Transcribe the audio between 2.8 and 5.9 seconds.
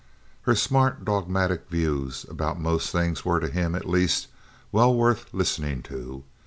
things were, to him, at least, well worth listening